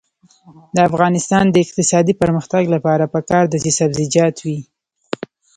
د 0.75 0.77
افغانستان 0.89 1.45
د 1.49 1.55
اقتصادي 1.65 2.13
پرمختګ 2.21 2.63
لپاره 2.75 3.05
پکار 3.15 3.43
ده 3.51 3.57
چې 3.63 3.71
سبزیجات 3.79 4.35
وي. 4.45 4.59